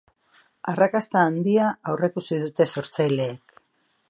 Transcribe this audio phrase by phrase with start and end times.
[0.71, 3.61] Arrakasta handia aurreikusi dute sortzaileek.